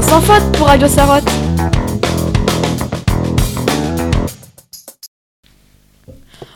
sans 0.00 0.20
faute 0.22 0.56
pour 0.56 0.68
Radio 0.68 0.88
Sarotte. 0.88 1.28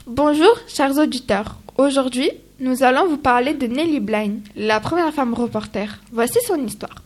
Bonjour, 0.06 0.58
chers 0.66 0.96
auditeurs. 0.96 1.56
Aujourd'hui, 1.76 2.30
nous 2.60 2.82
allons 2.82 3.06
vous 3.06 3.18
parler 3.18 3.52
de 3.52 3.66
Nellie 3.66 4.00
Bly, 4.00 4.40
la 4.56 4.80
première 4.80 5.12
femme 5.12 5.34
reporter. 5.34 6.00
Voici 6.12 6.38
son 6.46 6.64
histoire. 6.64 7.02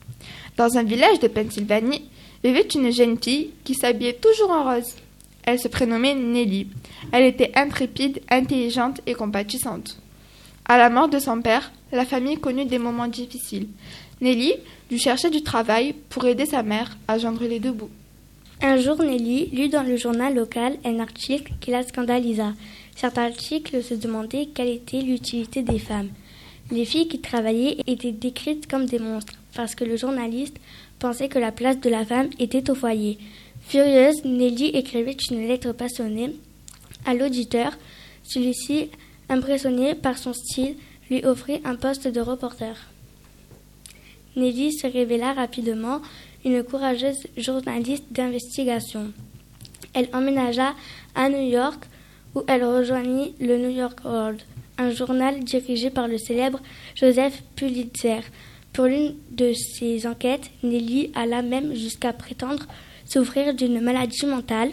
Dans 0.57 0.77
un 0.77 0.85
village 0.85 1.19
de 1.19 1.27
Pennsylvanie, 1.27 2.09
vivait 2.45 2.69
une 2.75 2.93
jeune 2.93 3.21
fille 3.21 3.51
qui 3.65 3.75
s'habillait 3.75 4.15
toujours 4.21 4.51
en 4.51 4.73
rose. 4.73 4.95
Elle 5.43 5.59
se 5.59 5.69
prénommait 5.69 6.15
Nellie. 6.15 6.69
Elle 7.11 7.25
était 7.25 7.51
intrépide, 7.57 8.21
intelligente 8.31 9.01
et 9.07 9.15
compatissante. 9.15 9.99
À 10.71 10.79
la 10.79 10.89
mort 10.89 11.09
de 11.09 11.18
son 11.18 11.43
père, 11.43 11.73
la 11.91 12.05
famille 12.05 12.39
connut 12.39 12.64
des 12.64 12.79
moments 12.79 13.09
difficiles. 13.09 13.66
Nelly 14.20 14.55
dut 14.88 15.01
chercher 15.01 15.28
du 15.28 15.42
travail 15.42 15.97
pour 16.11 16.24
aider 16.27 16.47
sa 16.47 16.62
mère 16.62 16.97
à 17.09 17.19
joindre 17.19 17.42
les 17.42 17.59
deux 17.59 17.73
bouts. 17.73 17.91
Un 18.62 18.77
jour, 18.77 19.02
Nelly 19.02 19.47
lut 19.47 19.69
dans 19.69 19.83
le 19.83 19.97
journal 19.97 20.33
local 20.33 20.77
un 20.84 21.01
article 21.01 21.55
qui 21.61 21.73
la 21.73 21.83
scandalisa. 21.83 22.52
Cet 22.95 23.19
article 23.19 23.83
se 23.83 23.95
demandait 23.95 24.47
quelle 24.55 24.69
était 24.69 25.01
l'utilité 25.01 25.62
des 25.62 25.80
femmes. 25.80 26.11
Les 26.70 26.84
filles 26.84 27.09
qui 27.09 27.19
travaillaient 27.19 27.78
étaient 27.89 28.12
décrites 28.12 28.70
comme 28.70 28.87
des 28.87 29.00
monstres 29.00 29.34
parce 29.56 29.75
que 29.75 29.83
le 29.83 29.97
journaliste 29.97 30.59
pensait 31.00 31.28
que 31.28 31.41
la 31.41 31.50
place 31.50 31.80
de 31.80 31.91
la 31.91 32.05
femme 32.05 32.30
était 32.39 32.70
au 32.70 32.77
foyer. 32.77 33.19
Furieuse, 33.62 34.25
Nelly 34.25 34.66
écrivit 34.66 35.16
une 35.33 35.48
lettre 35.48 35.73
passionnée 35.73 36.37
à 37.06 37.14
l'auditeur. 37.14 37.73
Celui-ci, 38.23 38.91
impressionné 39.30 39.95
par 39.95 40.19
son 40.19 40.34
style, 40.34 40.77
lui 41.09 41.25
offrit 41.25 41.61
un 41.65 41.77
poste 41.77 42.07
de 42.07 42.20
reporter. 42.20 42.77
Nelly 44.37 44.73
se 44.73 44.87
révéla 44.87 45.33
rapidement 45.33 46.00
une 46.45 46.62
courageuse 46.62 47.27
journaliste 47.36 48.05
d'investigation. 48.12 49.12
Elle 49.95 50.08
emménagea 50.12 50.75
à 51.14 51.28
New 51.28 51.48
York 51.48 51.84
où 52.34 52.42
elle 52.47 52.64
rejoignit 52.64 53.34
le 53.41 53.58
New 53.58 53.70
York 53.70 54.01
World, 54.05 54.41
un 54.78 54.91
journal 54.91 55.41
dirigé 55.41 55.91
par 55.91 56.06
le 56.06 56.17
célèbre 56.17 56.61
Joseph 56.95 57.42
Pulitzer. 57.56 58.20
Pour 58.73 58.84
l'une 58.84 59.17
de 59.33 59.53
ses 59.53 60.06
enquêtes, 60.06 60.51
Nelly 60.62 61.11
alla 61.14 61.42
même 61.42 61.75
jusqu'à 61.75 62.12
prétendre 62.12 62.67
souffrir 63.05 63.55
d'une 63.55 63.81
maladie 63.81 64.27
mentale 64.27 64.70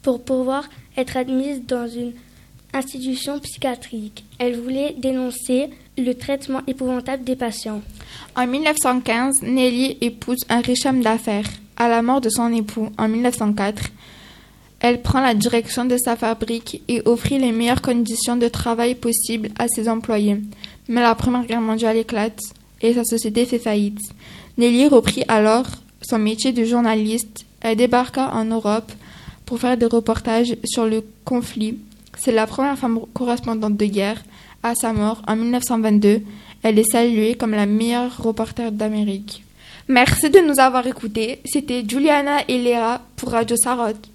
pour 0.00 0.22
pouvoir 0.22 0.64
être 0.96 1.18
admise 1.18 1.64
dans 1.66 1.86
une 1.86 2.14
institution 2.72 3.38
psychiatrique. 3.40 4.24
Elle 4.38 4.60
voulait 4.60 4.94
dénoncer 4.98 5.70
le 5.98 6.12
traitement 6.14 6.62
épouvantable 6.66 7.24
des 7.24 7.36
patients. 7.36 7.82
En 8.36 8.46
1915, 8.46 9.42
Nelly 9.42 9.98
épouse 10.00 10.44
un 10.48 10.60
riche 10.60 10.86
homme 10.86 11.02
d'affaires. 11.02 11.48
À 11.76 11.88
la 11.88 12.02
mort 12.02 12.20
de 12.20 12.28
son 12.28 12.52
époux 12.52 12.88
en 12.98 13.08
1904, 13.08 13.90
elle 14.80 15.02
prend 15.02 15.20
la 15.20 15.34
direction 15.34 15.84
de 15.84 15.98
sa 15.98 16.16
fabrique 16.16 16.82
et 16.88 17.02
offrit 17.04 17.38
les 17.38 17.52
meilleures 17.52 17.82
conditions 17.82 18.36
de 18.36 18.48
travail 18.48 18.94
possibles 18.94 19.50
à 19.58 19.68
ses 19.68 19.88
employés. 19.88 20.38
Mais 20.88 21.02
la 21.02 21.14
Première 21.14 21.44
Guerre 21.44 21.60
mondiale 21.60 21.98
éclate 21.98 22.40
et 22.80 22.94
sa 22.94 23.04
société 23.04 23.44
fait 23.44 23.58
faillite. 23.58 24.00
Nelly 24.56 24.88
reprit 24.88 25.24
alors 25.28 25.66
son 26.02 26.18
métier 26.18 26.52
de 26.52 26.64
journaliste. 26.64 27.44
Elle 27.60 27.76
débarqua 27.76 28.30
en 28.32 28.46
Europe 28.46 28.90
pour 29.44 29.58
faire 29.58 29.76
des 29.76 29.86
reportages 29.86 30.56
sur 30.64 30.86
le 30.86 31.04
conflit. 31.24 31.76
C'est 32.22 32.32
la 32.32 32.46
première 32.46 32.78
femme 32.78 33.00
correspondante 33.14 33.78
de 33.78 33.86
guerre. 33.86 34.22
À 34.62 34.74
sa 34.74 34.92
mort, 34.92 35.22
en 35.26 35.36
1922, 35.36 36.20
elle 36.62 36.78
est 36.78 36.90
saluée 36.90 37.34
comme 37.34 37.52
la 37.52 37.64
meilleure 37.64 38.22
reporter 38.22 38.70
d'Amérique. 38.72 39.42
Merci 39.88 40.28
de 40.28 40.40
nous 40.40 40.60
avoir 40.60 40.86
écoutés. 40.86 41.40
C'était 41.46 41.82
Juliana 41.88 42.42
et 42.46 42.58
Léa 42.58 43.00
pour 43.16 43.30
Radio 43.30 43.56
Sarotte. 43.56 44.10